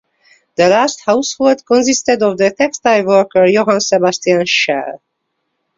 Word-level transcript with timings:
The 0.55 0.67
last 0.67 1.01
household 1.05 1.63
consisted 1.63 2.23
of 2.23 2.39
the 2.39 2.49
textile 2.49 3.05
worker 3.05 3.45
Johan 3.45 3.79
Sebastian 3.81 4.47
Schell? 4.47 4.99